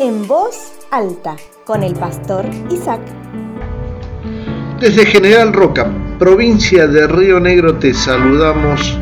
[0.00, 3.00] en voz alta con el pastor Isaac.
[4.80, 8.98] Desde General Roca, provincia de Río Negro, te saludamos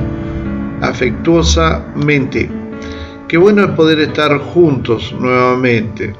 [0.82, 2.50] afectuosamente.
[3.26, 6.14] Qué bueno es poder estar juntos nuevamente.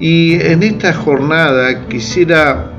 [0.00, 2.73] Y en esta jornada quisiera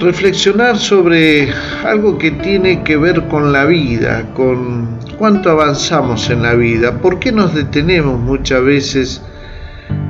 [0.00, 1.52] reflexionar sobre
[1.84, 7.18] algo que tiene que ver con la vida, con cuánto avanzamos en la vida, por
[7.18, 9.22] qué nos detenemos muchas veces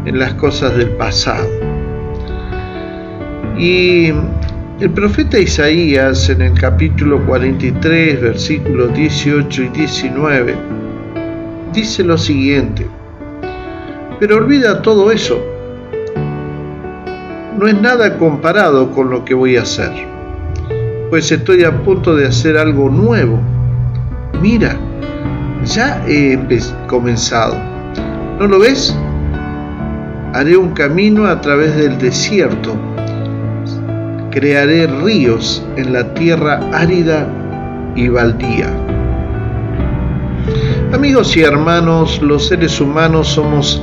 [0.06, 1.48] en las cosas del pasado.
[3.58, 4.12] Y
[4.80, 10.54] el profeta Isaías en el capítulo 43, versículos 18 y 19,
[11.72, 12.86] dice lo siguiente,
[14.20, 15.59] pero olvida todo eso
[17.60, 19.92] no es nada comparado con lo que voy a hacer,
[21.10, 23.38] pues estoy a punto de hacer algo nuevo.
[24.40, 24.78] Mira,
[25.66, 26.38] ya he
[26.86, 27.56] comenzado.
[28.38, 28.96] ¿No lo ves?
[30.32, 32.74] Haré un camino a través del desierto.
[34.30, 37.28] Crearé ríos en la tierra árida
[37.94, 38.70] y baldía.
[40.94, 43.82] Amigos y hermanos, los seres humanos somos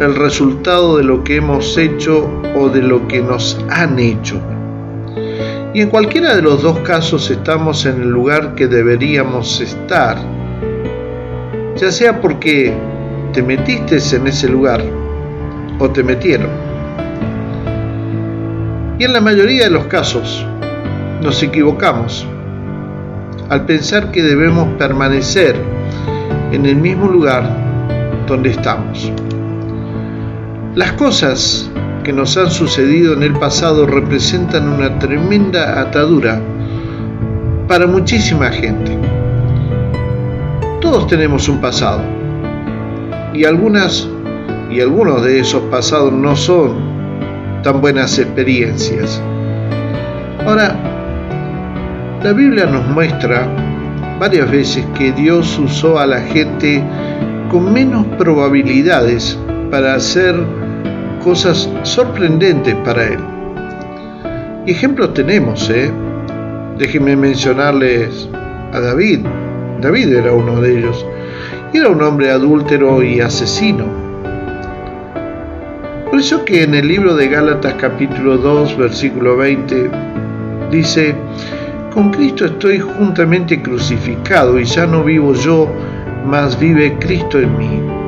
[0.00, 4.40] el resultado de lo que hemos hecho o de lo que nos han hecho.
[5.74, 10.16] Y en cualquiera de los dos casos estamos en el lugar que deberíamos estar,
[11.76, 12.74] ya sea porque
[13.34, 14.82] te metiste en ese lugar
[15.78, 16.48] o te metieron.
[18.98, 20.46] Y en la mayoría de los casos
[21.22, 22.26] nos equivocamos
[23.50, 25.56] al pensar que debemos permanecer
[26.52, 27.44] en el mismo lugar
[28.26, 29.12] donde estamos.
[30.76, 31.68] Las cosas
[32.04, 36.40] que nos han sucedido en el pasado representan una tremenda atadura
[37.66, 38.96] para muchísima gente.
[40.80, 42.02] Todos tenemos un pasado
[43.34, 44.08] y algunas
[44.70, 46.74] y algunos de esos pasados no son
[47.64, 49.20] tan buenas experiencias.
[50.46, 50.76] Ahora,
[52.22, 53.48] la Biblia nos muestra
[54.20, 56.80] varias veces que Dios usó a la gente
[57.50, 59.36] con menos probabilidades
[59.72, 60.59] para hacer
[61.22, 63.18] cosas sorprendentes para él.
[64.66, 65.90] Y ejemplos tenemos, ¿eh?
[66.78, 68.28] Déjenme mencionarles
[68.72, 69.20] a David.
[69.80, 71.06] David era uno de ellos.
[71.72, 73.84] Era un hombre adúltero y asesino.
[76.10, 79.90] Por eso que en el libro de Gálatas capítulo 2 versículo 20
[80.70, 81.14] dice,
[81.94, 85.68] con Cristo estoy juntamente crucificado y ya no vivo yo,
[86.26, 87.99] mas vive Cristo en mí.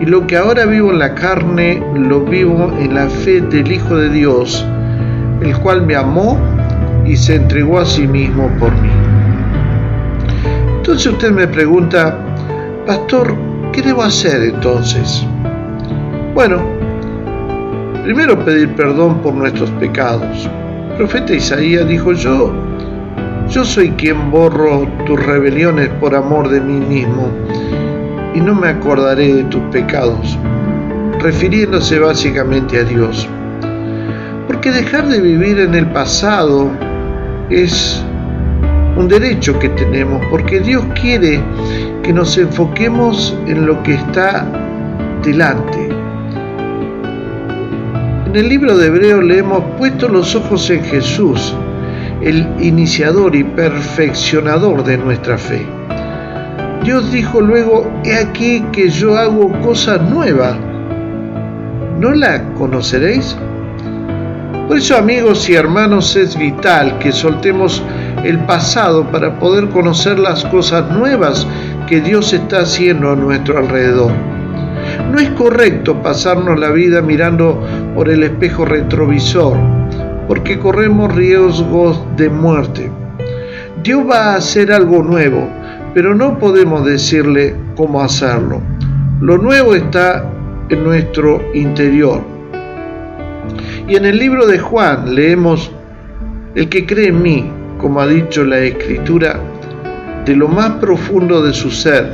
[0.00, 3.96] Y lo que ahora vivo en la carne, lo vivo en la fe del Hijo
[3.96, 4.66] de Dios,
[5.42, 6.40] el cual me amó
[7.04, 8.88] y se entregó a sí mismo por mí.
[10.78, 12.18] Entonces usted me pregunta,
[12.86, 13.34] Pastor,
[13.72, 15.22] ¿qué debo hacer entonces?
[16.32, 16.62] Bueno,
[18.02, 20.48] primero pedir perdón por nuestros pecados.
[20.96, 22.54] Profeta Isaías dijo, yo,
[23.50, 27.28] yo soy quien borro tus rebeliones por amor de mí mismo
[28.34, 30.38] y no me acordaré de tus pecados,
[31.20, 33.28] refiriéndose básicamente a Dios.
[34.46, 36.70] Porque dejar de vivir en el pasado
[37.50, 38.04] es
[38.96, 41.40] un derecho que tenemos, porque Dios quiere
[42.02, 44.46] que nos enfoquemos en lo que está
[45.22, 45.88] delante.
[48.26, 51.54] En el libro de Hebreo le hemos puesto los ojos en Jesús,
[52.20, 55.79] el iniciador y perfeccionador de nuestra fe.
[56.84, 60.56] Dios dijo luego, he aquí que yo hago cosas nuevas.
[61.98, 63.36] ¿No la conoceréis?
[64.66, 67.82] Por eso amigos y hermanos es vital que soltemos
[68.24, 71.46] el pasado para poder conocer las cosas nuevas
[71.86, 74.12] que Dios está haciendo a nuestro alrededor.
[75.10, 77.60] No es correcto pasarnos la vida mirando
[77.94, 79.56] por el espejo retrovisor,
[80.28, 82.90] porque corremos riesgos de muerte.
[83.82, 85.48] Dios va a hacer algo nuevo,
[85.94, 88.60] pero no podemos decirle cómo hacerlo.
[89.20, 90.24] Lo nuevo está
[90.68, 92.22] en nuestro interior.
[93.88, 95.70] Y en el libro de Juan leemos,
[96.54, 99.40] el que cree en mí, como ha dicho la escritura,
[100.24, 102.12] de lo más profundo de su ser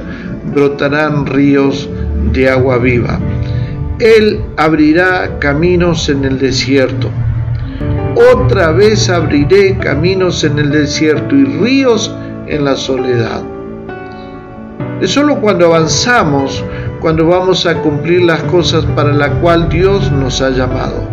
[0.55, 1.89] brotarán ríos
[2.33, 3.19] de agua viva.
[3.99, 7.11] Él abrirá caminos en el desierto.
[8.33, 12.15] Otra vez abriré caminos en el desierto y ríos
[12.47, 13.56] en la soledad.
[15.01, 16.65] Es solo cuando avanzamos,
[17.01, 21.07] cuando vamos a cumplir las cosas para las cuales Dios nos ha llamado.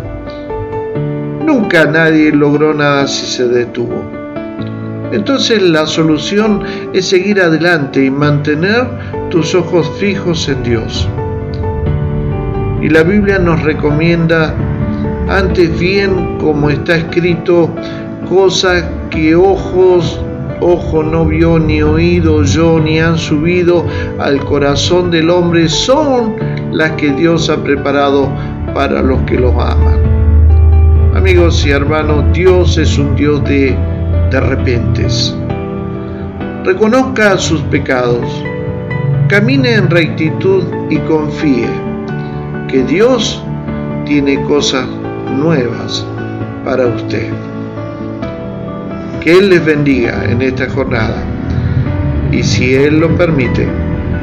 [1.44, 4.02] Nunca nadie logró nada si se detuvo.
[5.12, 6.62] Entonces la solución
[6.94, 8.86] es seguir adelante y mantener
[9.30, 11.06] tus ojos fijos en Dios.
[12.80, 14.54] Y la Biblia nos recomienda,
[15.28, 17.70] antes bien, como está escrito,
[18.28, 20.20] cosas que ojos,
[20.60, 23.84] ojo no vio, ni oído yo, ni han subido
[24.18, 26.36] al corazón del hombre, son
[26.72, 28.28] las que Dios ha preparado
[28.74, 29.98] para los que los aman.
[31.14, 33.76] Amigos y hermanos, Dios es un Dios de,
[34.30, 35.34] de repentes.
[36.64, 38.26] Reconozca sus pecados,
[39.28, 41.68] camine en rectitud y confíe
[42.68, 43.42] que Dios
[44.04, 44.86] tiene cosas
[45.36, 46.04] nuevas
[46.64, 47.53] para usted.
[49.24, 51.24] Que Él les bendiga en esta jornada
[52.30, 53.66] y si Él lo permite,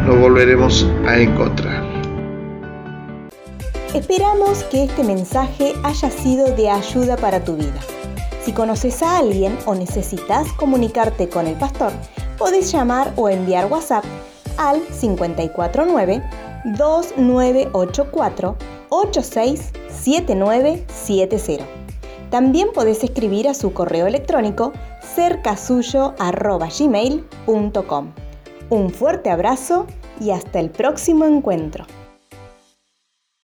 [0.06, 1.84] nos volveremos a encontrar.
[3.96, 7.80] Esperamos que este mensaje haya sido de ayuda para tu vida.
[8.44, 11.92] Si conoces a alguien o necesitas comunicarte con el pastor,
[12.38, 14.06] podés llamar o enviar WhatsApp
[14.58, 16.22] al 549
[16.78, 18.56] 2984
[18.90, 21.81] 867970.
[22.32, 24.72] También podés escribir a su correo electrónico
[25.16, 28.12] cercasuyo.gmail.com.
[28.70, 29.86] Un fuerte abrazo
[30.20, 31.86] y hasta el próximo encuentro.